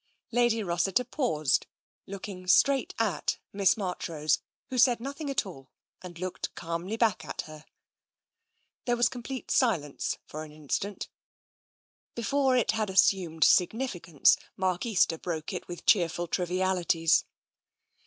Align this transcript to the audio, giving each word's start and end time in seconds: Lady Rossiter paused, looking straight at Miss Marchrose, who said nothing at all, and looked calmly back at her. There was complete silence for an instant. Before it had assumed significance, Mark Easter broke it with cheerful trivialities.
Lady 0.31 0.63
Rossiter 0.63 1.03
paused, 1.03 1.67
looking 2.07 2.47
straight 2.47 2.95
at 2.97 3.37
Miss 3.53 3.77
Marchrose, 3.77 4.39
who 4.71 4.79
said 4.79 4.99
nothing 4.99 5.29
at 5.29 5.45
all, 5.45 5.69
and 6.01 6.17
looked 6.17 6.55
calmly 6.55 6.97
back 6.97 7.23
at 7.23 7.41
her. 7.41 7.65
There 8.85 8.97
was 8.97 9.09
complete 9.09 9.51
silence 9.51 10.17
for 10.25 10.43
an 10.43 10.51
instant. 10.51 11.07
Before 12.15 12.57
it 12.57 12.71
had 12.71 12.89
assumed 12.89 13.43
significance, 13.43 14.37
Mark 14.57 14.87
Easter 14.87 15.19
broke 15.19 15.53
it 15.53 15.67
with 15.67 15.85
cheerful 15.85 16.25
trivialities. 16.27 17.23